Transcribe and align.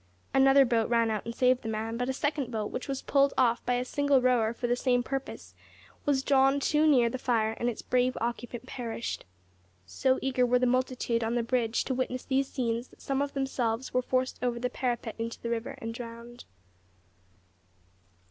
Another 0.33 0.65
boat 0.65 0.89
ran 0.89 1.11
out 1.11 1.25
and 1.25 1.35
saved 1.35 1.61
the 1.61 1.69
man, 1.69 1.95
but 1.95 2.09
a 2.09 2.13
second 2.13 2.49
boat 2.49 2.71
which 2.71 2.87
was 2.87 3.03
pulled 3.03 3.35
off 3.37 3.63
by 3.67 3.75
a 3.75 3.85
single 3.85 4.19
rower 4.19 4.51
for 4.51 4.65
the 4.65 4.75
same 4.75 5.03
purpose 5.03 5.53
was 6.07 6.23
drawn 6.23 6.59
too 6.59 6.87
near 6.87 7.07
the 7.07 7.19
fire, 7.19 7.51
and 7.59 7.69
its 7.69 7.83
brave 7.83 8.17
occupant 8.19 8.65
perished. 8.65 9.25
So 9.85 10.17
eager 10.19 10.43
were 10.43 10.57
the 10.57 10.65
multitude 10.65 11.23
on 11.23 11.35
the 11.35 11.43
bridge 11.43 11.83
to 11.83 11.93
witness 11.93 12.25
these 12.25 12.47
scenes 12.47 12.87
that 12.87 12.99
some 12.99 13.21
of 13.21 13.35
themselves 13.35 13.93
were 13.93 14.01
forced 14.01 14.43
over 14.43 14.57
the 14.59 14.71
parapet 14.71 15.13
into 15.19 15.39
the 15.39 15.51
river 15.51 15.75
and 15.77 15.93
drowned. 15.93 16.45